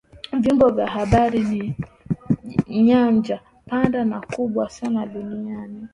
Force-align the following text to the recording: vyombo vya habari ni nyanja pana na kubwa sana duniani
vyombo 0.39 0.69
vya 0.69 0.87
habari 0.87 1.39
ni 1.39 1.75
nyanja 2.83 3.41
pana 3.65 4.05
na 4.05 4.21
kubwa 4.21 4.69
sana 4.69 5.05
duniani 5.05 5.87